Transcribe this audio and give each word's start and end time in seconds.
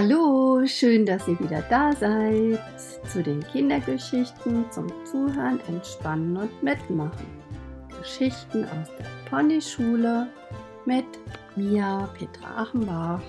Hallo, 0.00 0.64
schön, 0.64 1.04
dass 1.04 1.26
ihr 1.26 1.40
wieder 1.40 1.60
da 1.62 1.92
seid 1.92 2.60
zu 3.10 3.20
den 3.20 3.42
Kindergeschichten 3.48 4.64
zum 4.70 4.86
Zuhören, 5.04 5.58
Entspannen 5.66 6.36
und 6.36 6.62
Mitmachen. 6.62 7.26
Geschichten 7.98 8.62
aus 8.62 8.86
der 8.96 9.06
Ponyschule 9.28 10.28
mit 10.86 11.04
Mia 11.56 12.08
Petra 12.16 12.62
Achenbach. 12.62 13.20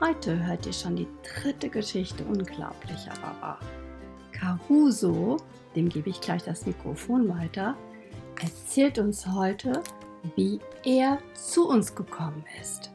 Heute 0.00 0.44
hört 0.44 0.66
ihr 0.66 0.72
schon 0.72 0.96
die 0.96 1.06
dritte 1.22 1.68
Geschichte, 1.68 2.24
unglaublich 2.24 3.08
aber 3.08 3.40
wahr. 3.40 3.60
Caruso, 4.32 5.36
dem 5.76 5.88
gebe 5.88 6.10
ich 6.10 6.20
gleich 6.20 6.42
das 6.42 6.66
Mikrofon 6.66 7.28
weiter, 7.28 7.76
erzählt 8.42 8.98
uns 8.98 9.24
heute, 9.24 9.84
wie 10.34 10.58
er 10.84 11.18
zu 11.34 11.68
uns 11.68 11.94
gekommen 11.94 12.44
ist. 12.60 12.90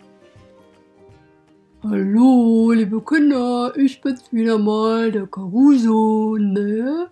Hallo, 1.82 2.74
liebe 2.74 3.02
Kinder, 3.02 3.74
ich 3.78 4.02
bin's 4.02 4.34
wieder 4.34 4.58
mal, 4.58 5.14
der 5.14 5.28
Caruso, 5.28 6.36
ne? 6.38 7.10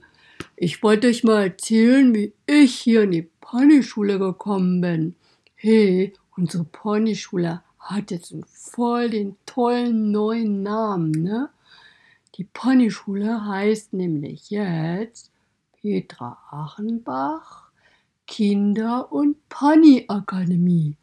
Ich 0.58 0.84
wollte 0.84 1.08
euch 1.08 1.24
mal 1.24 1.44
erzählen, 1.44 2.14
wie 2.14 2.34
ich 2.46 2.76
hier 2.76 3.04
in 3.04 3.12
die 3.12 3.30
Ponyschule 3.40 4.20
gekommen 4.20 4.82
bin. 4.82 5.16
Hey, 5.56 6.12
unsere 6.36 6.66
Ponyschule 6.66 7.62
hat 7.80 8.12
jetzt 8.12 8.36
voll 8.52 9.10
den 9.10 9.38
tollen 9.46 10.12
neuen 10.12 10.64
Namen, 10.64 11.12
ne? 11.12 11.50
Die 12.36 12.44
Ponyschule 12.44 13.46
heißt 13.46 13.94
nämlich 13.94 14.50
jetzt 14.50 15.32
Petra 15.82 16.40
Achenbach 16.52 17.68
Kinder- 18.28 19.14
und 19.14 19.38
Ponyakademie. 19.48 20.98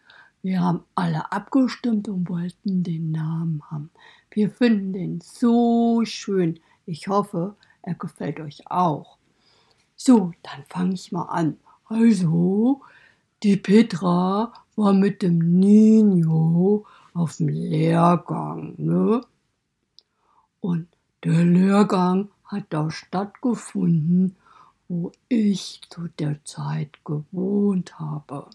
Wir 0.44 0.60
haben 0.60 0.84
alle 0.94 1.32
abgestimmt 1.32 2.06
und 2.06 2.28
wollten 2.28 2.82
den 2.82 3.12
Namen 3.12 3.62
haben. 3.70 3.88
Wir 4.30 4.50
finden 4.50 4.92
den 4.92 5.20
so 5.22 6.02
schön. 6.04 6.60
Ich 6.84 7.08
hoffe, 7.08 7.56
er 7.80 7.94
gefällt 7.94 8.40
euch 8.40 8.70
auch. 8.70 9.16
So, 9.96 10.34
dann 10.42 10.62
fange 10.68 10.92
ich 10.92 11.12
mal 11.12 11.30
an. 11.30 11.56
Also, 11.86 12.82
die 13.42 13.56
Petra 13.56 14.52
war 14.76 14.92
mit 14.92 15.22
dem 15.22 15.38
Nino 15.38 16.84
auf 17.14 17.38
dem 17.38 17.48
Lehrgang, 17.48 18.74
ne? 18.76 19.22
Und 20.60 20.88
der 21.24 21.42
Lehrgang 21.42 22.28
hat 22.44 22.66
da 22.68 22.90
stattgefunden, 22.90 24.36
wo 24.88 25.10
ich 25.30 25.80
zu 25.88 26.08
der 26.18 26.44
Zeit 26.44 27.02
gewohnt 27.02 27.98
habe. 27.98 28.50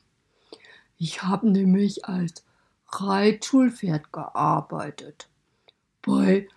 Ich 1.01 1.23
habe 1.23 1.49
nämlich 1.49 2.05
als 2.05 2.43
Reitschulpferd 2.89 4.11
gearbeitet. 4.11 5.29
Bei 6.01 6.47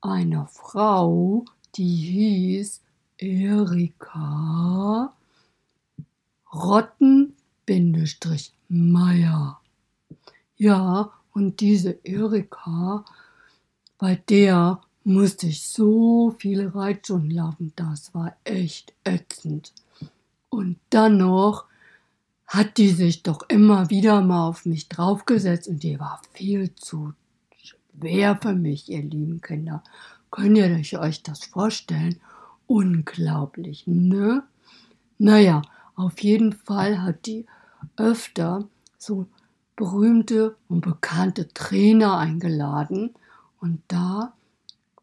einer 0.00 0.46
Frau, 0.46 1.44
die 1.74 1.96
hieß 1.96 2.82
Erika 3.18 5.12
Rotten-Meier. 6.52 7.34
Ja, 10.56 11.12
und 11.32 11.60
diese 11.60 11.90
Erika, 12.04 13.04
bei 13.98 14.14
der 14.28 14.80
musste 15.02 15.48
ich 15.48 15.66
so 15.66 16.34
viele 16.38 16.72
Reitstunden 16.74 17.30
laufen, 17.30 17.72
das 17.74 18.14
war 18.14 18.36
echt 18.44 18.92
ätzend. 19.04 19.72
Und 20.48 20.78
dann 20.90 21.18
noch 21.18 21.69
hat 22.50 22.78
die 22.78 22.90
sich 22.90 23.22
doch 23.22 23.42
immer 23.48 23.90
wieder 23.90 24.22
mal 24.22 24.48
auf 24.48 24.66
mich 24.66 24.88
draufgesetzt 24.88 25.68
und 25.68 25.84
die 25.84 26.00
war 26.00 26.20
viel 26.32 26.74
zu 26.74 27.12
schwer 27.56 28.36
für 28.42 28.54
mich, 28.54 28.90
ihr 28.90 29.02
lieben 29.02 29.40
Kinder. 29.40 29.84
Könnt 30.32 30.58
ihr 30.58 31.00
euch 31.00 31.22
das 31.22 31.44
vorstellen? 31.44 32.16
Unglaublich, 32.66 33.86
ne? 33.86 34.42
Naja, 35.16 35.62
auf 35.94 36.20
jeden 36.22 36.52
Fall 36.52 37.00
hat 37.00 37.26
die 37.26 37.46
öfter 37.96 38.64
so 38.98 39.28
berühmte 39.76 40.56
und 40.66 40.80
bekannte 40.80 41.54
Trainer 41.54 42.18
eingeladen 42.18 43.14
und 43.60 43.80
da 43.86 44.32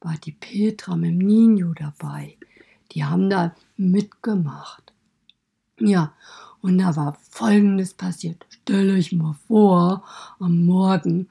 war 0.01 0.15
die 0.17 0.33
Petra 0.33 0.97
mit 0.97 1.11
dem 1.11 1.19
Nino 1.19 1.73
dabei. 1.73 2.35
Die 2.91 3.05
haben 3.05 3.29
da 3.29 3.55
mitgemacht. 3.77 4.91
Ja, 5.79 6.11
und 6.61 6.77
da 6.79 6.95
war 6.95 7.17
Folgendes 7.29 7.93
passiert. 7.93 8.45
Stell 8.49 8.89
euch 8.91 9.11
mal 9.11 9.35
vor, 9.47 10.03
am 10.39 10.65
Morgen 10.65 11.29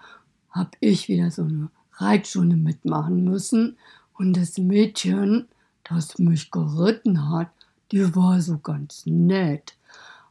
habe 0.51 0.71
ich 0.81 1.09
wieder 1.09 1.31
so 1.31 1.43
eine 1.43 1.69
Reitstunde 1.93 2.57
mitmachen 2.57 3.25
müssen 3.25 3.77
und 4.15 4.37
das 4.37 4.59
Mädchen, 4.59 5.47
das 5.85 6.19
mich 6.19 6.51
geritten 6.51 7.31
hat, 7.31 7.51
die 7.93 8.15
war 8.15 8.41
so 8.41 8.59
ganz 8.59 9.05
nett. 9.07 9.77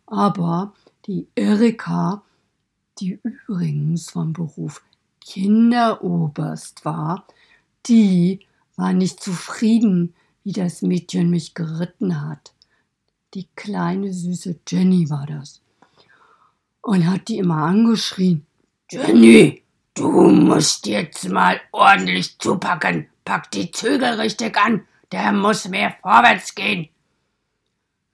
Aber 0.06 0.74
die 1.08 1.28
Erika, 1.36 2.24
die 3.00 3.20
übrigens 3.24 4.12
vom 4.12 4.34
Beruf 4.34 4.84
Kinderoberst 5.22 6.86
war, 6.86 7.26
die 7.88 8.42
war 8.76 8.94
nicht 8.94 9.22
zufrieden, 9.22 10.14
wie 10.44 10.52
das 10.52 10.82
Mädchen 10.82 11.30
mich 11.30 11.54
geritten 11.54 12.22
hat. 12.22 12.54
Die 13.36 13.50
kleine 13.54 14.14
süße 14.14 14.62
Jenny 14.66 15.10
war 15.10 15.26
das. 15.26 15.60
Und 16.82 17.06
hat 17.06 17.28
die 17.28 17.40
immer 17.40 17.66
angeschrien. 17.66 18.46
Jenny, 18.90 19.62
du 19.94 20.10
musst 20.30 20.88
jetzt 20.88 21.28
mal 21.28 21.60
ordentlich 21.74 22.40
zupacken. 22.40 23.08
Pack 23.26 23.52
die 23.52 23.72
Zügel 23.72 24.22
richtig 24.22 24.58
an. 24.58 24.88
Der 25.12 25.34
muss 25.34 25.68
mehr 25.68 25.98
vorwärts 26.02 26.56
gehen. 26.56 26.88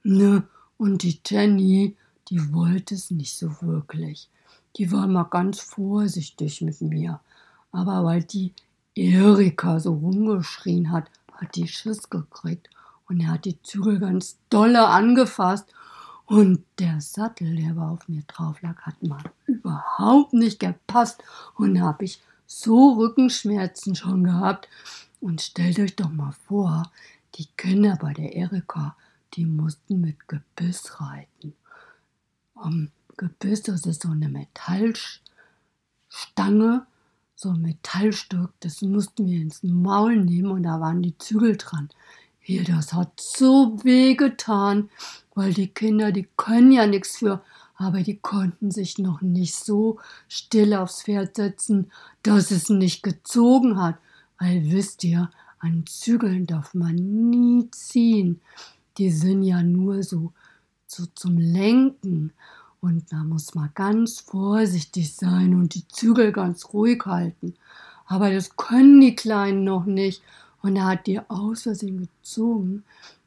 Ne, 0.02 0.42
und 0.76 1.04
die 1.04 1.20
Jenny, 1.24 1.96
die 2.28 2.52
wollte 2.52 2.96
es 2.96 3.12
nicht 3.12 3.36
so 3.36 3.62
wirklich. 3.62 4.28
Die 4.76 4.90
war 4.90 5.06
mal 5.06 5.28
ganz 5.30 5.60
vorsichtig 5.60 6.62
mit 6.62 6.80
mir. 6.80 7.20
Aber 7.70 8.04
weil 8.04 8.24
die 8.24 8.54
Erika 8.96 9.78
so 9.78 9.92
rumgeschrien 9.92 10.90
hat, 10.90 11.08
hat 11.32 11.54
die 11.54 11.68
Schiss 11.68 12.10
gekriegt 12.10 12.71
und 13.12 13.20
er 13.20 13.32
hat 13.32 13.44
die 13.44 13.60
Zügel 13.62 13.98
ganz 13.98 14.38
dolle 14.48 14.86
angefasst 14.86 15.66
und 16.24 16.64
der 16.78 17.02
Sattel, 17.02 17.56
der 17.56 17.72
aber 17.72 17.90
auf 17.90 18.08
mir 18.08 18.22
drauf 18.22 18.62
lag, 18.62 18.80
hat 18.80 19.02
mal 19.02 19.22
überhaupt 19.46 20.32
nicht 20.32 20.60
gepasst 20.60 21.22
und 21.56 21.74
da 21.74 21.82
habe 21.82 22.06
ich 22.06 22.22
so 22.46 22.94
Rückenschmerzen 22.94 23.94
schon 23.94 24.24
gehabt. 24.24 24.68
Und 25.20 25.40
stellt 25.40 25.78
euch 25.78 25.94
doch 25.94 26.10
mal 26.10 26.34
vor, 26.48 26.90
die 27.36 27.46
Kinder 27.56 27.96
bei 28.00 28.12
der 28.12 28.34
Erika, 28.34 28.96
die 29.34 29.46
mussten 29.46 30.00
mit 30.00 30.28
Gebiss 30.28 31.00
reiten. 31.00 31.54
Um, 32.54 32.90
Gebiss, 33.16 33.62
das 33.62 33.86
ist 33.86 34.02
so 34.02 34.08
eine 34.08 34.28
Metallstange, 34.28 36.86
so 37.36 37.50
ein 37.50 37.62
Metallstück, 37.62 38.50
das 38.60 38.82
mussten 38.82 39.26
wir 39.26 39.40
ins 39.40 39.62
Maul 39.62 40.16
nehmen 40.16 40.50
und 40.50 40.64
da 40.64 40.80
waren 40.80 41.02
die 41.02 41.16
Zügel 41.18 41.56
dran. 41.56 41.88
Hier, 42.44 42.64
das 42.64 42.92
hat 42.92 43.20
so 43.20 43.78
weh 43.84 44.14
getan, 44.14 44.90
weil 45.34 45.54
die 45.54 45.68
Kinder, 45.68 46.10
die 46.10 46.28
können 46.36 46.72
ja 46.72 46.86
nichts 46.88 47.18
für, 47.18 47.40
aber 47.76 48.02
die 48.02 48.16
konnten 48.16 48.72
sich 48.72 48.98
noch 48.98 49.22
nicht 49.22 49.54
so 49.54 49.98
still 50.28 50.74
aufs 50.74 51.04
Pferd 51.04 51.36
setzen, 51.36 51.90
dass 52.24 52.50
es 52.50 52.68
nicht 52.68 53.04
gezogen 53.04 53.80
hat. 53.80 53.96
Weil 54.40 54.72
wisst 54.72 55.04
ihr, 55.04 55.30
an 55.60 55.84
Zügeln 55.86 56.46
darf 56.46 56.74
man 56.74 56.96
nie 56.96 57.70
ziehen. 57.70 58.40
Die 58.98 59.10
sind 59.10 59.44
ja 59.44 59.62
nur 59.62 60.02
so, 60.02 60.32
so 60.86 61.06
zum 61.14 61.38
Lenken. 61.38 62.32
Und 62.80 63.12
da 63.12 63.22
muss 63.22 63.54
man 63.54 63.70
ganz 63.74 64.18
vorsichtig 64.18 65.14
sein 65.14 65.54
und 65.54 65.76
die 65.76 65.86
Zügel 65.86 66.32
ganz 66.32 66.72
ruhig 66.72 67.04
halten. 67.06 67.54
Aber 68.06 68.32
das 68.32 68.56
können 68.56 69.00
die 69.00 69.14
Kleinen 69.14 69.62
noch 69.62 69.86
nicht. 69.86 70.22
Und 70.62 70.76
er 70.76 70.86
hat 70.86 71.06
die 71.06 71.20
aus 71.28 71.62
Versehen 71.62 72.08
gezogen. 72.08 72.84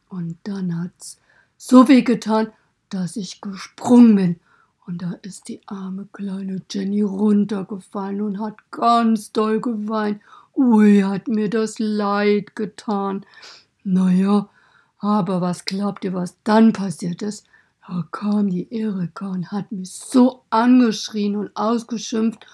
Und 0.10 0.38
dann 0.44 0.82
hat's 0.82 1.20
so 1.58 1.88
weh 1.88 2.02
getan, 2.02 2.52
dass 2.90 3.16
ich 3.16 3.42
gesprungen 3.42 4.16
bin. 4.16 4.40
Und 4.88 5.02
da 5.02 5.14
ist 5.24 5.48
die 5.48 5.62
arme 5.66 6.08
kleine 6.12 6.62
Jenny 6.70 7.02
runtergefallen 7.02 8.22
und 8.22 8.40
hat 8.40 8.56
ganz 8.72 9.32
doll 9.32 9.60
geweint. 9.60 10.22
Ui, 10.56 11.02
hat 11.02 11.28
mir 11.28 11.50
das 11.50 11.80
leid 11.80 12.56
getan. 12.56 13.26
Naja, 13.84 14.48
aber 15.00 15.42
was 15.42 15.66
glaubt 15.66 16.06
ihr, 16.06 16.14
was 16.14 16.38
dann 16.44 16.72
passiert 16.72 17.22
ist? 17.22 17.46
Da 17.88 18.08
kam 18.12 18.50
die 18.50 18.72
Erika 18.74 19.28
und 19.28 19.52
hat 19.52 19.72
mich 19.72 19.92
so 19.92 20.44
angeschrien 20.50 21.36
und 21.36 21.56
ausgeschimpft 21.56 22.46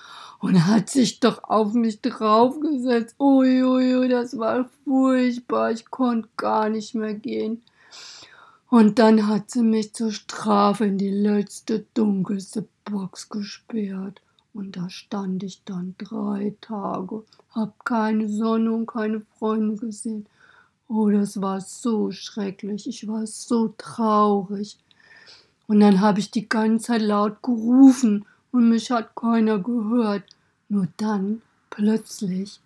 und 0.41 0.65
hat 0.65 0.89
sich 0.89 1.19
doch 1.19 1.43
auf 1.43 1.73
mich 1.73 2.01
draufgesetzt. 2.01 3.15
Uiuiui, 3.19 3.95
ui, 3.95 4.09
das 4.09 4.37
war 4.37 4.67
furchtbar. 4.83 5.71
Ich 5.71 5.85
konnte 5.89 6.27
gar 6.35 6.67
nicht 6.69 6.95
mehr 6.95 7.13
gehen. 7.13 7.61
Und 8.67 8.97
dann 8.97 9.27
hat 9.27 9.51
sie 9.51 9.61
mich 9.61 9.93
zur 9.93 10.11
Strafe 10.11 10.85
in 10.85 10.97
die 10.97 11.11
letzte 11.11 11.85
dunkelste 11.93 12.67
Box 12.85 13.29
gesperrt. 13.29 14.21
Und 14.53 14.75
da 14.77 14.89
stand 14.89 15.43
ich 15.43 15.63
dann 15.63 15.95
drei 15.97 16.55
Tage, 16.59 17.23
hab 17.51 17.85
keine 17.85 18.27
Sonne 18.27 18.71
und 18.71 18.87
keine 18.87 19.21
Freunde 19.37 19.77
gesehen. 19.77 20.25
Oh, 20.87 21.09
das 21.09 21.39
war 21.39 21.61
so 21.61 22.11
schrecklich, 22.11 22.87
ich 22.87 23.07
war 23.07 23.27
so 23.27 23.73
traurig. 23.77 24.77
Und 25.67 25.79
dann 25.79 26.01
habe 26.01 26.19
ich 26.19 26.31
die 26.31 26.49
ganze 26.49 26.87
Zeit 26.87 27.01
laut 27.01 27.41
gerufen 27.43 28.25
und 28.51 28.69
mich 28.69 28.91
hat 28.91 29.15
keiner 29.15 29.59
gehört. 29.59 30.23
Nur 30.69 30.87
dann, 30.97 31.41
plötzlich, 31.69 32.59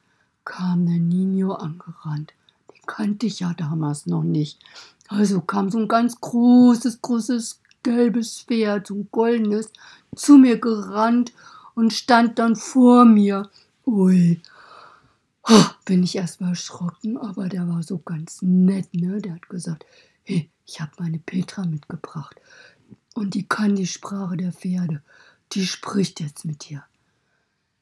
kam 0.43 0.85
der 0.85 0.99
Nino 0.99 1.53
angerannt. 1.53 2.33
Den 2.71 2.85
kannte 2.85 3.25
ich 3.25 3.39
ja 3.39 3.53
damals 3.53 4.05
noch 4.05 4.23
nicht. 4.23 4.59
Also 5.07 5.41
kam 5.41 5.69
so 5.69 5.79
ein 5.79 5.87
ganz 5.87 6.19
großes, 6.21 7.01
großes 7.01 7.61
gelbes 7.83 8.41
Pferd, 8.41 8.87
so 8.87 8.95
ein 8.95 9.07
goldenes, 9.11 9.71
zu 10.15 10.37
mir 10.37 10.59
gerannt 10.59 11.33
und 11.75 11.93
stand 11.93 12.39
dann 12.39 12.55
vor 12.55 13.05
mir. 13.05 13.49
Ui, 13.85 14.41
oh, 15.47 15.65
bin 15.85 16.03
ich 16.03 16.15
erstmal 16.15 16.51
erschrocken, 16.51 17.17
aber 17.17 17.49
der 17.49 17.67
war 17.67 17.83
so 17.83 17.99
ganz 17.99 18.41
nett, 18.41 18.93
ne? 18.93 19.21
Der 19.21 19.35
hat 19.35 19.49
gesagt, 19.49 19.85
hey, 20.23 20.49
ich 20.65 20.81
habe 20.81 20.91
meine 20.97 21.19
Petra 21.19 21.65
mitgebracht 21.65 22.35
und 23.13 23.35
die 23.35 23.47
kann 23.47 23.75
die 23.75 23.87
Sprache 23.87 24.37
der 24.37 24.51
Pferde. 24.51 25.01
Die 25.55 25.65
spricht 25.65 26.19
jetzt 26.19 26.43
mit 26.43 26.69
dir. 26.69 26.83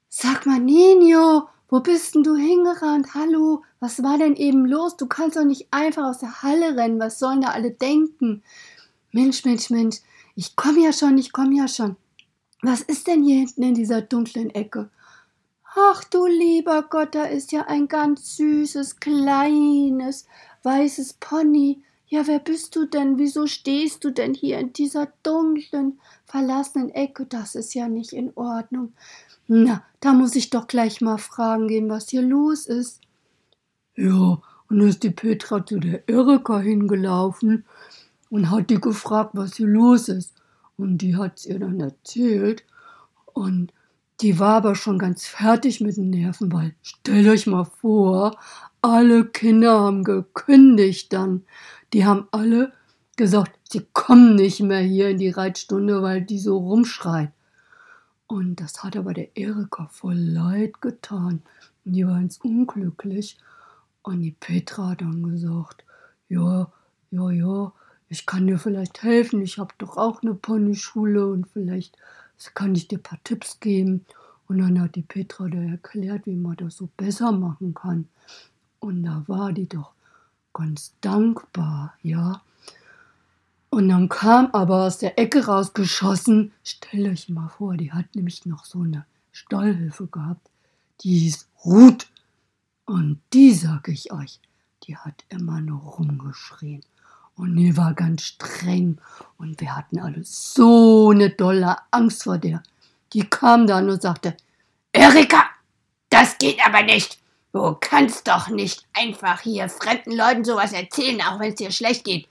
Sag 0.08 0.46
mal, 0.46 0.60
Nino, 0.60 1.50
wo 1.70 1.80
bist 1.80 2.14
denn 2.14 2.22
du 2.22 2.36
hingerannt? 2.36 3.16
Hallo, 3.16 3.64
was 3.80 4.04
war 4.04 4.20
denn 4.20 4.36
eben 4.36 4.68
los? 4.68 4.96
Du 4.96 5.08
kannst 5.08 5.38
doch 5.38 5.44
nicht 5.44 5.70
einfach 5.72 6.04
aus 6.04 6.20
der 6.20 6.44
Halle 6.44 6.78
rennen. 6.78 7.00
Was 7.00 7.18
sollen 7.18 7.42
da 7.42 7.48
alle 7.48 7.72
denken? 7.72 8.44
Mensch, 9.12 9.44
Mensch, 9.44 9.72
Mensch, 9.72 9.98
ich 10.36 10.56
komme 10.56 10.84
ja 10.84 10.94
schon, 10.94 11.18
ich 11.18 11.32
komme 11.32 11.58
ja 11.58 11.68
schon. 11.68 11.96
Was 12.62 12.82
ist 12.82 13.08
denn 13.08 13.24
hier 13.24 13.38
hinten 13.38 13.64
in 13.64 13.74
dieser 13.74 14.04
dunklen 14.04 14.52
Ecke? 14.52 14.92
Ach 15.76 16.04
du 16.04 16.28
lieber 16.28 16.84
Gott, 16.84 17.16
da 17.16 17.24
ist 17.24 17.52
ja 17.52 17.64
ein 17.64 17.88
ganz 17.88 18.38
süßes, 18.38 19.00
kleines, 19.00 20.28
weißes 20.62 21.14
Pony. 21.14 21.82
Ja, 22.14 22.28
wer 22.28 22.38
bist 22.38 22.76
du 22.76 22.86
denn? 22.86 23.18
Wieso 23.18 23.48
stehst 23.48 24.04
du 24.04 24.12
denn 24.12 24.36
hier 24.36 24.60
in 24.60 24.72
dieser 24.72 25.12
dunklen, 25.24 26.00
verlassenen 26.26 26.92
Ecke? 26.92 27.26
Das 27.26 27.56
ist 27.56 27.74
ja 27.74 27.88
nicht 27.88 28.14
in 28.14 28.32
Ordnung. 28.36 28.94
Na, 29.48 29.84
da 30.00 30.14
muss 30.14 30.36
ich 30.36 30.52
doch 30.52 30.68
gleich 30.68 31.02
mal 31.02 31.18
fragen 31.18 31.68
gehen, 31.68 31.90
was 31.90 32.10
hier 32.10 32.22
los 32.22 32.68
ist. 32.68 33.02
Ja, 33.96 34.40
und 34.70 34.82
ist 34.82 35.02
die 35.02 35.10
Petra 35.10 35.66
zu 35.66 35.80
der 35.80 36.08
Erika 36.08 36.60
hingelaufen 36.60 37.66
und 38.30 38.52
hat 38.52 38.70
die 38.70 38.80
gefragt, 38.80 39.32
was 39.34 39.56
hier 39.56 39.66
los 39.66 40.08
ist. 40.08 40.36
Und 40.78 41.00
die 41.00 41.16
hat's 41.18 41.48
ihr 41.48 41.58
dann 41.58 41.80
erzählt. 41.80 42.64
Und 43.34 43.74
die 44.22 44.38
war 44.38 44.58
aber 44.58 44.76
schon 44.76 45.00
ganz 45.00 45.26
fertig 45.26 45.82
mit 45.82 45.98
den 45.98 46.12
Nerven, 46.12 46.54
weil 46.54 46.76
stellt 46.84 47.28
euch 47.28 47.48
mal 47.48 47.66
vor, 47.66 48.38
alle 48.84 49.26
Kinder 49.26 49.80
haben 49.80 50.04
gekündigt 50.04 51.14
dann. 51.14 51.46
Die 51.94 52.06
haben 52.06 52.28
alle 52.32 52.74
gesagt, 53.16 53.58
sie 53.72 53.88
kommen 53.94 54.36
nicht 54.36 54.60
mehr 54.60 54.82
hier 54.82 55.10
in 55.10 55.18
die 55.18 55.30
Reitstunde, 55.30 56.02
weil 56.02 56.22
die 56.22 56.38
so 56.38 56.58
rumschreit. 56.58 57.32
Und 58.28 58.60
das 58.60 58.84
hat 58.84 58.98
aber 58.98 59.14
der 59.14 59.38
Erika 59.38 59.88
voll 59.88 60.18
leid 60.18 60.82
getan. 60.82 61.44
Die 61.86 62.06
war 62.06 62.16
ganz 62.16 62.38
unglücklich. 62.38 63.38
Und 64.02 64.22
die 64.22 64.32
Petra 64.32 64.90
hat 64.90 65.02
dann 65.02 65.24
gesagt, 65.24 65.86
ja, 66.28 66.72
ja, 67.12 67.32
ja, 67.32 67.74
ich 68.10 68.26
kann 68.26 68.48
dir 68.48 68.60
vielleicht 68.60 69.02
helfen. 69.04 69.42
Ich 69.42 69.60
habe 69.60 69.74
doch 69.78 69.96
auch 69.98 70.22
eine 70.24 70.34
Ponyschule 70.34 71.26
und 71.28 71.48
vielleicht 71.48 71.96
kann 72.54 72.76
ich 72.76 72.90
dir 72.90 72.98
ein 72.98 73.04
paar 73.04 73.24
Tipps 73.24 73.62
geben. 73.62 74.06
Und 74.48 74.58
dann 74.58 74.82
hat 74.82 74.96
die 74.96 75.04
Petra 75.04 75.48
da 75.48 75.58
erklärt, 75.58 76.26
wie 76.26 76.36
man 76.36 76.58
das 76.58 76.76
so 76.76 76.90
besser 76.98 77.32
machen 77.32 77.74
kann. 77.74 78.10
Und 78.84 79.04
da 79.04 79.24
war 79.28 79.54
die 79.54 79.70
doch 79.70 79.94
ganz 80.52 80.94
dankbar, 81.00 81.94
ja. 82.02 82.42
Und 83.70 83.88
dann 83.88 84.10
kam 84.10 84.48
aber 84.52 84.84
aus 84.84 84.98
der 84.98 85.18
Ecke 85.18 85.46
rausgeschossen, 85.46 86.52
stellt 86.66 87.08
euch 87.08 87.30
mal 87.30 87.48
vor, 87.48 87.78
die 87.78 87.94
hat 87.94 88.14
nämlich 88.14 88.46
noch 88.46 88.66
so 88.66 88.82
eine 88.82 89.06
Stallhilfe 89.32 90.08
gehabt, 90.08 90.50
die 91.00 91.18
hieß 91.18 91.48
Ruth. 91.64 92.08
Und 92.84 93.22
die, 93.32 93.54
sag 93.54 93.88
ich 93.88 94.12
euch, 94.12 94.42
die 94.84 94.98
hat 94.98 95.24
immer 95.30 95.62
nur 95.62 95.80
rumgeschrien. 95.80 96.84
Und 97.36 97.56
die 97.56 97.78
war 97.78 97.94
ganz 97.94 98.24
streng. 98.24 98.98
Und 99.38 99.62
wir 99.62 99.78
hatten 99.78 99.98
alle 99.98 100.26
so 100.26 101.12
eine 101.12 101.30
dolle 101.30 101.78
Angst 101.92 102.24
vor 102.24 102.38
der. 102.38 102.62
Die 103.14 103.24
kam 103.24 103.66
dann 103.66 103.90
und 103.90 104.02
sagte, 104.02 104.36
Erika, 104.92 105.46
das 106.10 106.38
geht 106.38 106.60
aber 106.66 106.84
nicht. 106.84 107.23
Du 107.54 107.78
kannst 107.80 108.28
doch 108.28 108.50
nicht 108.50 108.84
einfach 108.94 109.42
hier 109.42 109.70
fremden 109.70 110.18
Leuten 110.18 110.44
sowas 110.44 110.74
erzählen, 110.74 111.22
auch 111.22 111.40
wenn 111.40 111.50
es 111.50 111.56
dir 111.56 111.72
schlecht 111.72 112.04
geht. 112.04 112.28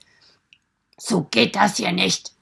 So 0.97 1.23
geht 1.31 1.55
das 1.55 1.77
hier 1.77 1.93
nicht. 1.93 2.33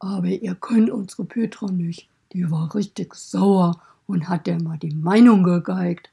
Aber 0.00 0.26
ihr 0.26 0.56
könnt 0.56 0.90
unsere 0.90 1.24
Petra 1.24 1.70
nicht. 1.70 2.08
Die 2.32 2.50
war 2.50 2.74
richtig 2.74 3.14
sauer 3.14 3.80
und 4.08 4.28
hat 4.28 4.48
der 4.48 4.60
mal 4.60 4.76
die 4.76 4.94
Meinung 4.94 5.44
gegeigt. 5.44 6.10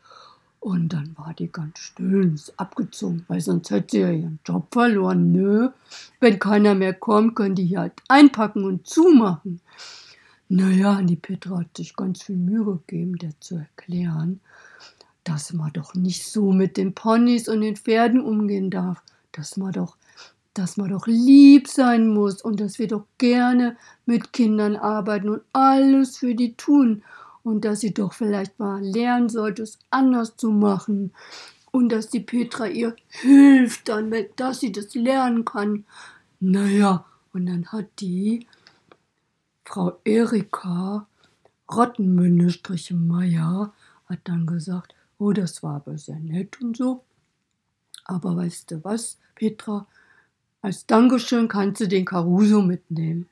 Und 0.59 0.89
dann 0.89 1.15
war 1.17 1.33
die 1.33 1.51
ganz 1.51 1.79
still 1.79 2.21
und 2.21 2.35
ist 2.35 2.59
abgezogen, 2.59 3.25
weil 3.27 3.41
sonst 3.41 3.71
hätte 3.71 3.87
sie 3.89 4.01
ja 4.01 4.11
ihren 4.11 4.39
Job 4.45 4.67
verloren, 4.71 5.31
nö. 5.31 5.69
Wenn 6.19 6.37
keiner 6.37 6.75
mehr 6.75 6.93
kommt, 6.93 7.35
können 7.35 7.55
die 7.55 7.65
hier 7.65 7.79
halt 7.79 7.93
einpacken 8.07 8.65
und 8.65 8.85
zumachen. 8.85 9.59
Naja, 10.47 11.01
die 11.01 11.15
Petra 11.15 11.59
hat 11.59 11.75
sich 11.75 11.95
ganz 11.95 12.21
viel 12.21 12.37
Mühe 12.37 12.79
gegeben, 12.85 13.15
der 13.17 13.31
zu 13.39 13.55
erklären, 13.55 14.41
dass 15.31 15.53
man 15.53 15.71
doch 15.71 15.95
nicht 15.95 16.27
so 16.27 16.51
mit 16.51 16.75
den 16.75 16.93
Ponys 16.93 17.47
und 17.47 17.61
den 17.61 17.77
Pferden 17.77 18.19
umgehen 18.19 18.69
darf, 18.69 19.01
dass 19.31 19.55
man 19.55 19.71
doch 19.71 19.95
dass 20.53 20.75
man 20.75 20.89
doch 20.89 21.07
lieb 21.07 21.69
sein 21.69 22.09
muss 22.09 22.41
und 22.41 22.59
dass 22.59 22.77
wir 22.77 22.89
doch 22.89 23.05
gerne 23.17 23.77
mit 24.05 24.33
Kindern 24.33 24.75
arbeiten 24.75 25.29
und 25.29 25.41
alles 25.53 26.17
für 26.17 26.35
die 26.35 26.55
tun. 26.55 27.03
Und 27.43 27.63
dass 27.63 27.79
sie 27.79 27.93
doch 27.93 28.11
vielleicht 28.11 28.59
mal 28.59 28.83
lernen 28.83 29.29
sollte, 29.29 29.63
es 29.63 29.79
anders 29.91 30.35
zu 30.35 30.51
machen. 30.51 31.13
Und 31.71 31.89
dass 31.89 32.09
die 32.09 32.19
Petra 32.19 32.67
ihr 32.67 32.97
hilft 33.07 33.87
dann, 33.87 34.13
dass 34.35 34.59
sie 34.59 34.73
das 34.73 34.93
lernen 34.93 35.45
kann. 35.45 35.85
Naja, 36.41 37.05
und 37.31 37.45
dann 37.45 37.67
hat 37.67 37.87
die 38.01 38.45
Frau 39.63 39.97
Erika 40.03 41.07
Rottenmünde-Meier 41.71 43.73
hat 44.07 44.19
dann 44.25 44.45
gesagt, 44.45 44.93
oh, 45.21 45.33
das 45.33 45.61
war 45.61 45.75
aber 45.75 45.97
sehr 45.97 46.19
nett 46.19 46.59
und 46.61 46.75
so. 46.75 47.03
Aber 48.05 48.35
weißt 48.35 48.71
du 48.71 48.83
was, 48.83 49.19
Petra, 49.35 49.85
als 50.63 50.87
Dankeschön 50.87 51.47
kannst 51.47 51.81
du 51.81 51.87
den 51.87 52.05
Caruso 52.05 52.61
mitnehmen. 52.61 53.29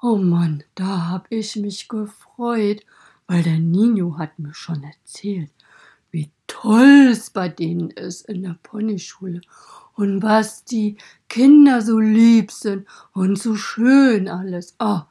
Oh 0.00 0.16
Mann, 0.16 0.64
da 0.74 1.08
hab 1.08 1.30
ich 1.30 1.54
mich 1.54 1.86
gefreut, 1.86 2.84
weil 3.28 3.44
der 3.44 3.60
Nino 3.60 4.18
hat 4.18 4.40
mir 4.40 4.54
schon 4.54 4.82
erzählt, 4.82 5.52
wie 6.10 6.32
toll 6.48 7.10
es 7.12 7.30
bei 7.30 7.48
denen 7.48 7.90
ist 7.90 8.28
in 8.28 8.42
der 8.42 8.58
Ponyschule 8.64 9.40
und 9.94 10.20
was 10.22 10.64
die 10.64 10.96
Kinder 11.28 11.80
so 11.80 12.00
lieb 12.00 12.50
sind 12.50 12.88
und 13.12 13.38
so 13.38 13.54
schön 13.54 14.28
alles. 14.28 14.74
Oh. 14.80 15.02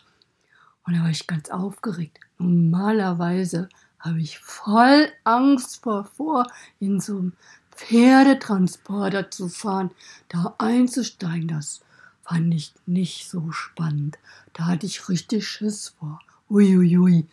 Und 0.86 0.98
da 0.98 1.04
war 1.04 1.10
ich 1.10 1.28
ganz 1.28 1.50
aufgeregt. 1.50 2.20
Normalerweise 2.38 3.70
habe 4.02 4.20
ich 4.20 4.40
voll 4.40 5.12
Angst 5.24 5.82
vor, 5.84 6.48
in 6.80 7.00
so 7.00 7.18
einem 7.18 7.34
Pferdetransporter 7.72 9.32
zu 9.32 9.48
fahren, 9.48 9.92
da 10.30 10.56
einzusteigen, 10.58 11.48
das 11.48 11.82
fand 12.24 12.54
ich 12.54 12.74
nicht 12.86 13.30
so 13.30 13.52
spannend. 13.52 14.18
Da 14.54 14.66
hatte 14.66 14.86
ich 14.86 15.08
richtig 15.10 15.48
Schiss 15.48 15.90
vor. 16.00 16.20
Uiuiui. 16.50 17.28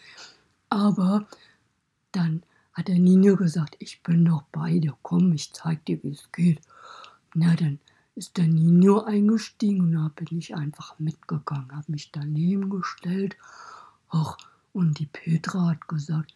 Aber 0.70 1.26
dann 2.12 2.42
hat 2.72 2.88
der 2.88 2.98
Nino 2.98 3.36
gesagt, 3.36 3.76
ich 3.78 4.02
bin 4.02 4.24
doch 4.24 4.42
bei 4.52 4.78
dir, 4.78 4.96
komm, 5.02 5.32
ich 5.32 5.52
zeig 5.52 5.84
dir, 5.86 6.02
wie 6.02 6.12
es 6.12 6.30
geht. 6.32 6.60
Na, 7.34 7.54
dann 7.54 7.80
ist 8.14 8.36
der 8.36 8.46
Nino 8.46 9.02
eingestiegen 9.02 9.80
und 9.80 9.92
da 9.92 10.10
bin 10.14 10.38
ich 10.38 10.54
einfach 10.54 10.98
mitgegangen, 10.98 11.72
habe 11.72 11.92
mich 11.92 12.10
daneben 12.12 12.70
gestellt. 12.70 13.36
Ach, 14.10 14.36
und 14.72 14.98
die 14.98 15.06
Petra 15.06 15.68
hat 15.68 15.88
gesagt, 15.88 16.34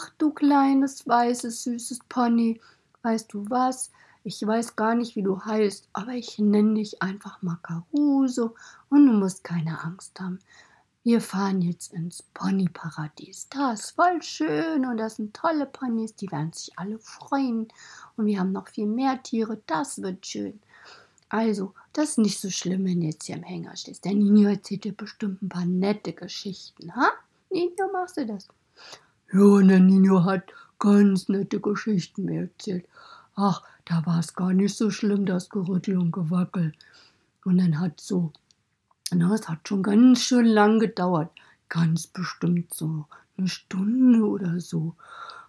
ach, 0.00 0.10
du 0.18 0.30
kleines, 0.30 1.06
weißes, 1.06 1.64
süßes 1.64 2.00
Pony, 2.08 2.60
weißt 3.02 3.32
du 3.32 3.44
was? 3.48 3.90
Ich 4.24 4.46
weiß 4.46 4.76
gar 4.76 4.94
nicht, 4.94 5.16
wie 5.16 5.22
du 5.22 5.40
heißt, 5.42 5.88
aber 5.92 6.12
ich 6.12 6.38
nenne 6.38 6.74
dich 6.74 7.02
einfach 7.02 7.40
mal 7.42 7.58
Caruso 7.62 8.54
und 8.90 9.06
du 9.06 9.12
musst 9.12 9.44
keine 9.44 9.82
Angst 9.82 10.20
haben. 10.20 10.38
Wir 11.02 11.22
fahren 11.22 11.62
jetzt 11.62 11.94
ins 11.94 12.22
Ponyparadies. 12.34 13.48
Da 13.48 13.72
ist 13.72 13.92
voll 13.92 14.22
schön 14.22 14.84
und 14.84 14.98
das 14.98 15.16
sind 15.16 15.34
tolle 15.34 15.64
Ponys, 15.64 16.14
die 16.14 16.30
werden 16.30 16.52
sich 16.52 16.78
alle 16.78 16.98
freuen. 16.98 17.68
Und 18.16 18.26
wir 18.26 18.38
haben 18.38 18.52
noch 18.52 18.68
viel 18.68 18.86
mehr 18.86 19.22
Tiere, 19.22 19.62
das 19.66 20.02
wird 20.02 20.26
schön. 20.26 20.60
Also, 21.30 21.72
das 21.94 22.10
ist 22.10 22.18
nicht 22.18 22.40
so 22.40 22.50
schlimm, 22.50 22.84
wenn 22.84 23.00
du 23.00 23.06
jetzt 23.06 23.24
hier 23.24 23.36
im 23.36 23.42
Hänger 23.42 23.76
stehst. 23.76 24.04
Der 24.04 24.14
Nino 24.14 24.50
erzählt 24.50 24.84
dir 24.84 24.92
bestimmt 24.92 25.40
ein 25.42 25.48
paar 25.48 25.64
nette 25.64 26.12
Geschichten, 26.12 26.94
ha? 26.94 27.08
Nino, 27.50 27.90
machst 27.92 28.18
du 28.18 28.26
das? 28.26 28.48
Ja, 29.32 29.40
und 29.40 29.68
der 29.68 29.78
Nino 29.78 30.24
hat 30.24 30.52
ganz 30.80 31.28
nette 31.28 31.60
Geschichten 31.60 32.24
mir 32.24 32.42
erzählt. 32.42 32.86
Ach, 33.36 33.62
da 33.84 34.04
war 34.04 34.18
es 34.18 34.34
gar 34.34 34.52
nicht 34.52 34.76
so 34.76 34.90
schlimm, 34.90 35.24
das 35.24 35.48
Gerüttel 35.48 35.98
und 35.98 36.10
Gewackel. 36.10 36.72
Und 37.44 37.58
dann 37.58 37.78
hat 37.78 38.00
so, 38.00 38.32
na, 39.12 39.32
es 39.32 39.48
hat 39.48 39.68
schon 39.68 39.84
ganz 39.84 40.22
schön 40.22 40.46
lang 40.46 40.80
gedauert. 40.80 41.30
Ganz 41.68 42.08
bestimmt 42.08 42.74
so 42.74 43.06
eine 43.36 43.46
Stunde 43.46 44.26
oder 44.26 44.60
so. 44.60 44.96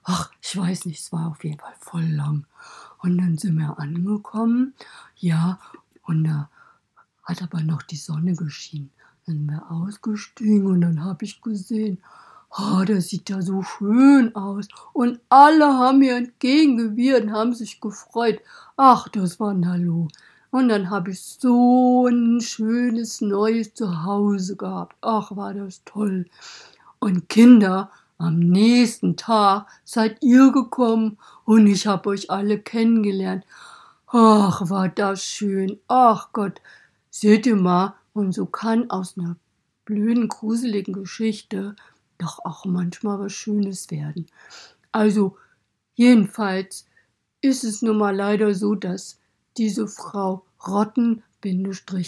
Ach, 0.04 0.32
ich 0.42 0.56
weiß 0.56 0.86
nicht, 0.86 1.00
es 1.00 1.12
war 1.12 1.32
auf 1.32 1.44
jeden 1.44 1.60
Fall 1.60 1.76
voll 1.80 2.06
lang. 2.06 2.46
Und 3.00 3.18
dann 3.18 3.38
sind 3.38 3.56
wir 3.56 3.80
angekommen, 3.80 4.76
ja, 5.18 5.60
und 6.04 6.24
da 6.24 6.50
hat 7.24 7.42
aber 7.42 7.62
noch 7.62 7.82
die 7.82 7.96
Sonne 7.96 8.36
geschienen. 8.36 8.92
Dann 9.26 9.38
sind 9.38 9.46
wir 9.48 9.72
ausgestiegen 9.72 10.68
und 10.68 10.82
dann 10.82 11.04
habe 11.04 11.26
ich 11.26 11.42
gesehen, 11.42 12.00
oh, 12.58 12.84
das 12.86 13.10
sieht 13.10 13.30
ja 13.30 13.42
so 13.42 13.62
schön 13.64 14.36
aus. 14.36 14.68
Und 14.94 15.20
alle 15.30 15.66
haben 15.66 16.00
mir 16.00 16.16
entgegengewirrt 16.18 17.24
und 17.24 17.32
haben 17.34 17.54
sich 17.54 17.80
gefreut. 17.80 18.40
Ach, 18.78 19.08
das 19.10 19.40
war 19.40 19.52
ein 19.52 19.68
Hallo. 19.68 20.08
Und 20.52 20.68
dann 20.68 20.90
habe 20.90 21.12
ich 21.12 21.22
so 21.22 22.08
ein 22.08 22.42
schönes 22.42 23.22
neues 23.22 23.74
Zuhause 23.74 24.58
gehabt. 24.58 24.98
Ach, 25.02 25.36
war 25.36 25.54
das 25.54 25.84
toll. 25.86 26.26
Und 27.00 27.30
Kinder, 27.30 27.90
am 28.18 28.40
nächsten 28.40 29.16
Tag 29.16 29.68
seid 29.84 30.22
ihr 30.22 30.52
gekommen 30.52 31.18
und 31.46 31.66
ich 31.68 31.88
habe 31.88 32.10
euch 32.10 32.30
alle 32.30 32.60
kennengelernt. 32.60 33.46
Ach, 34.08 34.70
war 34.70 34.90
das 34.90 35.24
schön. 35.24 35.80
Ach 35.88 36.30
Gott, 36.34 36.62
seht 37.10 37.46
ihr 37.46 37.56
mal, 37.56 37.96
und 38.14 38.34
so 38.34 38.46
kann 38.46 38.90
aus 38.90 39.18
einer 39.18 39.38
blöden, 39.86 40.28
gruseligen 40.28 40.94
Geschichte 40.94 41.76
doch 42.22 42.40
auch 42.46 42.66
manchmal 42.66 43.20
was 43.20 43.34
Schönes 43.34 43.92
werden. 43.92 44.26
Also, 44.92 45.38
jedenfalls 45.96 46.86
ist 47.42 47.64
es 47.64 47.82
nun 47.82 47.98
mal 47.98 48.16
leider 48.16 48.54
so, 48.54 48.76
dass 48.76 49.20
diese 49.58 49.88
Frau 49.88 50.46
Rotten 50.66 51.24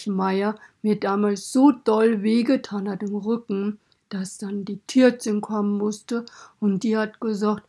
Meier 0.05 0.55
mir 0.84 1.00
damals 1.00 1.51
so 1.51 1.72
doll 1.72 2.22
wehgetan 2.22 2.88
hat 2.88 3.01
im 3.01 3.15
Rücken, 3.15 3.79
dass 4.10 4.38
dann 4.38 4.63
die 4.63 4.79
Tierzin 4.86 5.41
kommen 5.41 5.77
musste 5.77 6.25
und 6.60 6.84
die 6.84 6.96
hat 6.96 7.20
gesagt, 7.20 7.63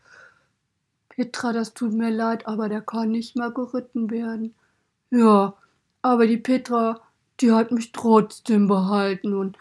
Petra, 1.08 1.52
das 1.52 1.74
tut 1.74 1.92
mir 1.92 2.10
leid, 2.10 2.46
aber 2.46 2.68
der 2.68 2.82
kann 2.82 3.12
nicht 3.12 3.36
mehr 3.36 3.50
geritten 3.50 4.10
werden. 4.10 4.54
Ja, 5.10 5.54
aber 6.02 6.26
die 6.26 6.36
Petra, 6.36 7.00
die 7.40 7.52
hat 7.52 7.70
mich 7.70 7.92
trotzdem 7.92 8.66
behalten 8.68 9.32
und 9.32 9.56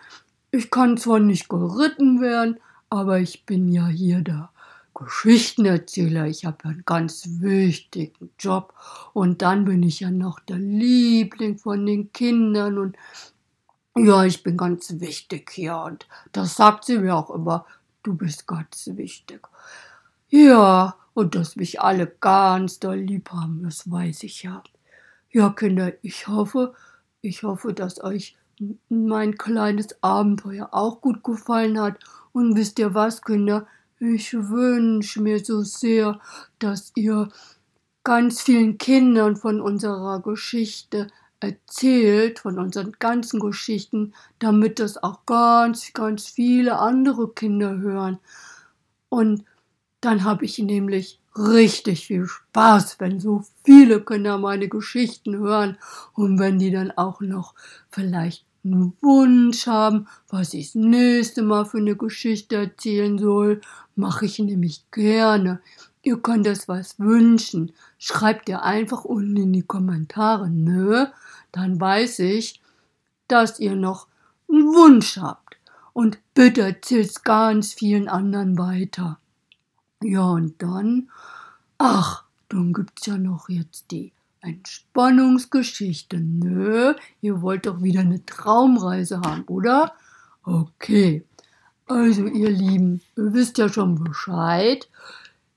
ich 0.51 0.69
kann 0.71 0.97
zwar 0.97 1.19
nicht 1.19 1.47
geritten 1.47 2.21
werden, 2.21 2.59
aber 2.93 3.19
ich 3.19 3.45
bin 3.45 3.69
ja 3.69 3.87
hier 3.87 4.21
der 4.21 4.51
Geschichtenerzähler. 4.93 6.27
Ich 6.27 6.45
habe 6.45 6.65
einen 6.65 6.83
ganz 6.85 7.27
wichtigen 7.39 8.29
Job 8.37 8.73
und 9.13 9.41
dann 9.41 9.65
bin 9.65 9.81
ich 9.81 10.01
ja 10.01 10.11
noch 10.11 10.39
der 10.39 10.59
Liebling 10.59 11.57
von 11.57 11.85
den 11.87 12.13
Kindern 12.13 12.77
und 12.77 12.95
ja, 13.97 14.23
ich 14.25 14.43
bin 14.43 14.57
ganz 14.57 14.99
wichtig 14.99 15.51
hier 15.51 15.77
und 15.77 16.07
das 16.31 16.55
sagt 16.55 16.85
sie 16.85 16.99
mir 16.99 17.15
auch 17.15 17.31
immer. 17.31 17.65
Du 18.03 18.15
bist 18.15 18.47
ganz 18.47 18.87
wichtig. 18.93 19.47
Ja, 20.29 20.95
und 21.15 21.35
dass 21.35 21.55
mich 21.55 21.81
alle 21.81 22.07
ganz 22.07 22.79
doll 22.79 22.97
lieb 22.97 23.31
haben, 23.31 23.63
das 23.63 23.89
weiß 23.89 24.23
ich 24.23 24.43
ja. 24.43 24.63
Ja, 25.31 25.49
Kinder, 25.49 25.93
ich 26.03 26.27
hoffe, 26.27 26.73
ich 27.21 27.41
hoffe, 27.41 27.73
dass 27.73 28.03
euch 28.03 28.35
mein 28.89 29.35
kleines 29.35 29.95
Abenteuer 30.03 30.69
auch 30.71 31.01
gut 31.01 31.23
gefallen 31.23 31.79
hat. 31.79 31.97
Und 32.33 32.57
wisst 32.57 32.79
ihr 32.79 32.93
was, 32.93 33.21
Kinder? 33.21 33.67
Ich 33.99 34.33
wünsche 34.33 35.21
mir 35.21 35.39
so 35.43 35.61
sehr, 35.61 36.19
dass 36.59 36.91
ihr 36.95 37.29
ganz 38.03 38.41
vielen 38.41 38.77
Kindern 38.77 39.37
von 39.37 39.61
unserer 39.61 40.21
Geschichte 40.21 41.07
erzählt, 41.39 42.39
von 42.39 42.57
unseren 42.59 42.93
ganzen 42.99 43.39
Geschichten, 43.39 44.13
damit 44.39 44.79
das 44.79 45.01
auch 45.01 45.25
ganz, 45.25 45.93
ganz 45.93 46.27
viele 46.27 46.79
andere 46.79 47.31
Kinder 47.33 47.77
hören. 47.77 48.19
Und 49.09 49.45
dann 50.01 50.23
habe 50.23 50.45
ich 50.45 50.57
nämlich 50.59 51.19
richtig 51.37 52.07
viel 52.07 52.27
Spaß, 52.27 52.99
wenn 52.99 53.19
so 53.19 53.45
viele 53.63 54.03
Kinder 54.03 54.37
meine 54.37 54.67
Geschichten 54.67 55.37
hören 55.37 55.77
und 56.13 56.39
wenn 56.39 56.59
die 56.59 56.71
dann 56.71 56.91
auch 56.91 57.21
noch 57.21 57.53
vielleicht 57.89 58.45
einen 58.63 58.93
Wunsch 59.01 59.67
haben, 59.67 60.07
was 60.29 60.53
ich 60.53 60.67
das 60.67 60.75
nächste 60.75 61.43
Mal 61.43 61.65
für 61.65 61.77
eine 61.77 61.95
Geschichte 61.95 62.55
erzählen 62.55 63.17
soll, 63.17 63.61
mache 63.95 64.25
ich 64.25 64.39
nämlich 64.39 64.89
gerne. 64.91 65.61
Ihr 66.01 66.17
könnt 66.17 66.47
es 66.47 66.67
was 66.67 66.99
wünschen. 66.99 67.71
Schreibt 67.97 68.49
ihr 68.49 68.63
einfach 68.63 69.05
unten 69.05 69.37
in 69.37 69.53
die 69.53 69.63
Kommentare, 69.63 70.49
ne? 70.49 71.13
Dann 71.51 71.79
weiß 71.79 72.19
ich, 72.19 72.61
dass 73.27 73.59
ihr 73.59 73.75
noch 73.75 74.07
einen 74.49 74.73
Wunsch 74.73 75.17
habt. 75.17 75.57
Und 75.93 76.17
bitte 76.33 76.61
erzählt 76.61 77.23
ganz 77.23 77.73
vielen 77.73 78.09
anderen 78.09 78.57
weiter. 78.57 79.19
Ja, 80.01 80.25
und 80.25 80.61
dann, 80.61 81.09
ach, 81.77 82.23
dann 82.49 82.73
gibt's 82.73 83.05
ja 83.05 83.17
noch 83.17 83.47
jetzt 83.47 83.91
die 83.91 84.11
Entspannungsgeschichte, 84.43 86.19
ne? 86.19 86.95
Ihr 87.21 87.41
wollt 87.41 87.65
doch 87.65 87.81
wieder 87.81 88.01
eine 88.01 88.25
Traumreise 88.25 89.21
haben, 89.21 89.43
oder? 89.43 89.93
Okay. 90.43 91.23
Also, 91.85 92.27
ihr 92.27 92.49
Lieben, 92.49 93.01
ihr 93.17 93.33
wisst 93.33 93.57
ja 93.57 93.69
schon 93.69 94.03
Bescheid. 94.03 94.89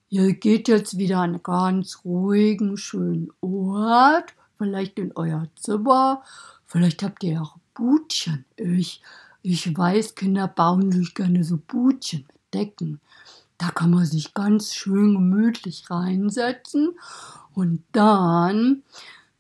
Ihr 0.09 0.35
geht 0.35 0.69
jetzt 0.69 0.99
wieder 0.99 1.19
an 1.19 1.35
einen 1.35 1.43
ganz 1.43 2.01
ruhigen, 2.05 2.77
schönen 2.77 3.31
Ort, 3.41 4.35
vielleicht 4.57 4.99
in 4.99 5.13
euer 5.17 5.49
Zimmer, 5.57 6.23
vielleicht 6.65 7.03
habt 7.03 7.25
ihr 7.25 7.43
auch 7.43 7.57
Butchen. 7.75 8.45
Ich, 8.57 9.03
ich 9.43 9.77
weiß, 9.77 10.15
Kinder 10.15 10.47
bauen 10.47 10.93
sich 10.93 11.15
gerne 11.15 11.43
so 11.43 11.59
Butchen 11.59 12.25
mit 12.29 12.55
Decken. 12.55 13.01
Da 13.59 13.71
kann 13.71 13.91
man 13.91 14.05
sich 14.05 14.33
ganz 14.35 14.75
schön 14.75 15.15
gemütlich 15.15 15.91
reinsetzen 15.91 16.95
und 17.57 17.83
dann 17.93 18.83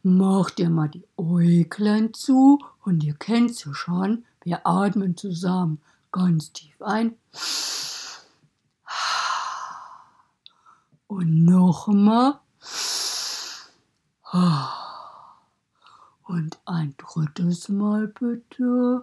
macht 0.02 0.58
ihr 0.58 0.70
mal 0.70 0.88
die 0.88 1.06
Äuglein 1.18 2.14
zu 2.14 2.58
und 2.82 3.04
ihr 3.04 3.12
kennt's 3.12 3.62
ja 3.66 3.74
schon, 3.74 4.24
wir 4.42 4.66
atmen 4.66 5.18
zusammen 5.18 5.82
ganz 6.12 6.50
tief 6.50 6.80
ein. 6.80 7.14
Und 11.08 11.44
nochmal. 11.44 12.40
Und 16.22 16.58
ein 16.64 16.94
drittes 16.96 17.68
Mal 17.68 18.08
bitte. 18.08 19.02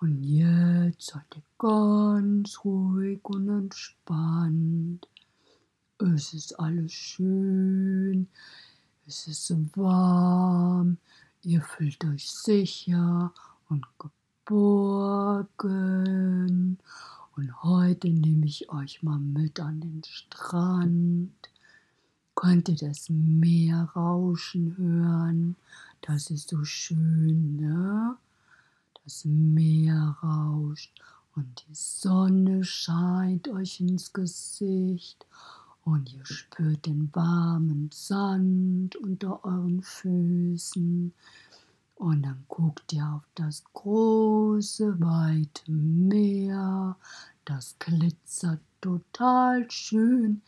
Und 0.00 0.22
jetzt 0.22 1.06
seid 1.06 1.24
ihr 1.34 1.42
ganz 1.58 2.62
ruhig 2.62 3.20
und 3.24 3.48
entspannt. 3.48 5.08
Es 5.98 6.34
ist 6.34 6.60
alles 6.60 6.92
schön. 6.92 8.28
Es 9.06 9.26
ist 9.28 9.50
warm. 9.76 10.98
Ihr 11.42 11.62
fühlt 11.62 12.04
euch 12.04 12.30
sicher 12.30 13.32
und 13.70 13.86
geborgen. 14.44 15.16
Und 17.34 17.62
heute 17.62 18.08
nehme 18.08 18.44
ich 18.44 18.68
euch 18.68 19.02
mal 19.02 19.18
mit 19.18 19.58
an 19.58 19.80
den 19.80 20.02
Strand. 20.04 21.32
Könnt 22.34 22.68
ihr 22.68 22.76
das 22.76 23.08
Meer 23.08 23.88
rauschen 23.96 24.76
hören? 24.76 25.56
Das 26.02 26.30
ist 26.30 26.50
so 26.50 26.62
schön, 26.62 27.56
ne? 27.56 28.18
Das 29.02 29.24
Meer 29.24 30.18
rauscht 30.22 30.92
und 31.36 31.64
die 31.68 31.74
Sonne 31.74 32.64
scheint 32.64 33.48
euch 33.48 33.80
ins 33.80 34.12
Gesicht 34.12 35.24
und 35.86 36.12
ihr 36.12 36.26
spürt 36.26 36.84
den 36.84 37.08
warmen 37.14 37.88
Sand 37.92 38.96
unter 38.96 39.44
euren 39.44 39.80
Füßen. 39.82 41.14
Und 41.94 42.22
dann 42.22 42.44
guckt 42.48 42.92
ihr 42.92 43.06
auf 43.06 43.22
das 43.36 43.62
große, 43.72 44.98
weite 44.98 45.70
Meer. 45.70 46.96
Das 47.44 47.76
glitzert 47.78 48.58
total 48.80 49.70
schön 49.70 50.42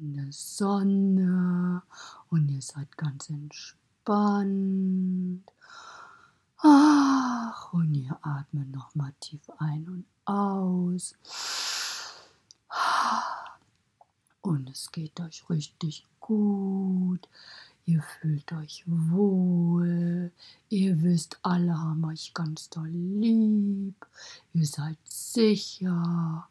in 0.00 0.14
der 0.14 0.32
Sonne. 0.32 1.82
Und 2.28 2.48
ihr 2.48 2.60
seid 2.60 2.96
ganz 2.96 3.30
entspannt. 3.30 3.78
Ach, 6.58 7.72
und 7.72 7.94
ihr 7.94 8.18
atmet 8.22 8.72
nochmal 8.72 9.14
tief 9.20 9.48
ein 9.58 9.88
und 9.88 10.04
aus. 10.24 11.14
Und 14.42 14.70
es 14.70 14.90
geht 14.90 15.20
euch 15.20 15.48
richtig 15.50 16.06
gut. 16.18 17.28
Ihr 17.84 18.02
fühlt 18.02 18.52
euch 18.52 18.84
wohl. 18.86 20.32
Ihr 20.68 21.02
wisst, 21.02 21.38
alle 21.42 21.76
haben 21.76 22.04
euch 22.04 22.32
ganz 22.32 22.70
doll 22.70 22.88
lieb. 22.88 24.06
Ihr 24.54 24.66
seid 24.66 24.96
sicher. 25.04 26.48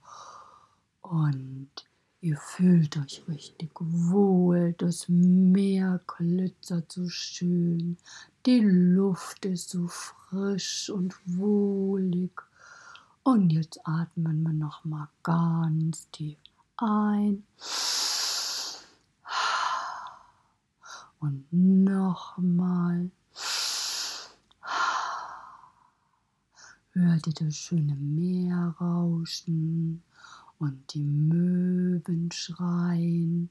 Und 1.01 1.69
ihr 2.22 2.38
fühlt 2.38 2.98
euch 2.98 3.24
richtig 3.27 3.72
wohl. 3.79 4.74
Das 4.77 5.08
Meer 5.08 6.01
glitzert 6.05 6.91
so 6.91 7.08
schön. 7.10 7.98
Die 8.46 8.60
Luft 8.60 9.46
ist 9.46 9.69
so 9.69 9.88
frisch 9.88 10.89
und 10.89 11.15
wohlig. 11.25 12.31
Und 13.24 13.51
jetzt 13.51 13.79
atmen 13.84 14.43
wir 14.43 14.53
noch 14.53 14.86
mal 14.86 15.10
ganz 15.24 16.10
tief 16.12 16.38
ein. 16.81 17.43
Und 21.19 21.45
nochmal. 21.51 23.12
Hört 26.91 27.27
ihr 27.27 27.33
das 27.33 27.55
schöne 27.55 27.95
Meer 27.95 28.75
rauschen 28.79 30.03
und 30.57 30.93
die 30.93 31.03
Möwen 31.03 32.31
schreien. 32.31 33.50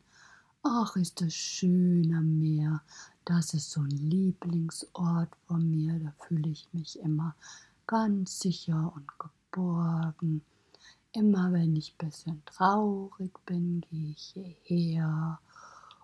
Ach, 0.63 0.97
ist 0.97 1.21
das 1.21 1.35
schön 1.35 2.15
am 2.15 2.41
Meer. 2.41 2.83
Das 3.25 3.55
ist 3.55 3.71
so 3.71 3.81
ein 3.81 3.91
Lieblingsort 3.91 5.31
von 5.47 5.71
mir. 5.71 5.99
Da 5.99 6.13
fühle 6.27 6.51
ich 6.51 6.69
mich 6.73 6.99
immer 7.01 7.35
ganz 7.87 8.41
sicher 8.41 8.93
und 8.95 9.07
geborgen. 9.19 10.43
Immer 11.13 11.53
wenn 11.53 11.75
ich 11.75 11.95
ein 11.95 12.07
bisschen 12.09 12.43
traurig 12.45 13.33
bin, 13.47 13.81
gehe 13.81 14.11
ich 14.11 14.35
hierher 14.35 15.41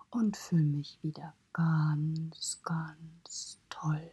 und 0.09 0.35
fühle 0.35 0.63
mich 0.63 0.97
wieder 1.03 1.33
ganz, 1.53 2.59
ganz 2.63 3.59
toll. 3.69 4.11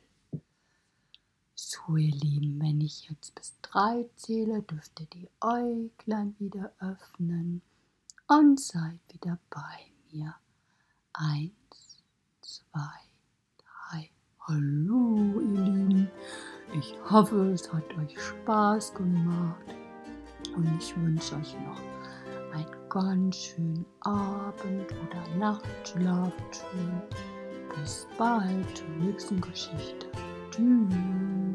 So, 1.55 1.97
ihr 1.97 2.15
Lieben, 2.15 2.61
wenn 2.61 2.83
ich 2.83 3.09
jetzt 3.09 3.35
bis 3.35 3.55
drei 3.63 4.05
zähle, 4.17 4.63
dürft 4.63 5.01
ihr 5.01 5.07
die 5.07 5.31
Äuglein 5.41 6.37
wieder 6.39 6.73
öffnen 6.79 7.63
und 8.29 8.61
seid 8.61 9.01
wieder 9.09 9.39
bei 9.49 9.93
mir. 10.13 10.35
Eins, 11.15 12.03
zwei, 12.43 12.99
drei. 13.57 14.11
Hallo, 14.41 15.41
ihr 15.41 15.61
Lieben. 15.63 16.11
Ich 16.75 16.95
hoffe, 17.11 17.51
es 17.53 17.73
hat 17.73 17.97
euch 17.97 18.21
Spaß 18.21 18.93
gemacht 18.95 19.82
und 20.57 20.69
ich 20.79 20.97
wünsche 20.97 21.37
euch 21.37 21.55
noch 21.67 21.81
einen 22.55 22.89
ganz 22.89 23.37
schönen 23.37 23.87
Abend 24.01 24.93
oder 24.93 25.39
Nacht. 25.39 25.67
Schlaft. 25.85 26.65
Bis 27.75 28.07
bald 28.19 28.77
zur 28.77 28.89
nächsten 29.01 29.41
Geschichte. 29.41 30.07
Tschüss. 30.51 31.52